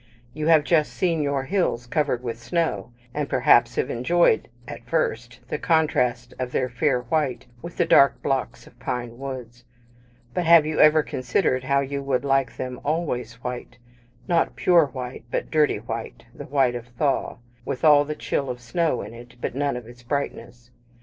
You 0.33 0.47
have 0.47 0.63
just 0.63 0.93
seen 0.93 1.21
your 1.21 1.43
hills 1.43 1.85
covered 1.85 2.23
with 2.23 2.39
snow, 2.41 2.91
and, 3.13 3.29
perhaps, 3.29 3.75
have 3.75 3.91
enjoyed, 3.91 4.47
at 4.67 4.83
first, 4.87 5.39
the 5.49 5.59
contrast 5.59 6.33
of 6.39 6.51
their 6.51 6.69
fair 6.69 7.01
white 7.01 7.45
with 7.61 7.77
the 7.77 7.85
dark 7.85 8.19
blocks 8.23 8.65
of 8.65 8.79
pine 8.79 9.19
woods; 9.19 9.63
but 10.33 10.43
have 10.43 10.65
you 10.65 10.79
ever 10.79 11.03
considered 11.03 11.65
how 11.65 11.81
you 11.81 12.01
would 12.01 12.25
like 12.25 12.57
them 12.57 12.79
always 12.83 13.35
white 13.43 13.77
not 14.27 14.55
pure 14.55 14.87
white, 14.87 15.25
but 15.29 15.51
dirty 15.51 15.77
white 15.77 16.25
the 16.33 16.45
white 16.45 16.73
of 16.73 16.87
thaw, 16.97 17.37
with 17.63 17.85
all 17.85 18.03
the 18.03 18.15
chill 18.15 18.49
of 18.49 18.59
snow 18.59 19.03
in 19.03 19.13
it, 19.13 19.35
but 19.39 19.53
none 19.53 19.77
of 19.77 19.85
its 19.85 20.01
brightness? 20.01 20.71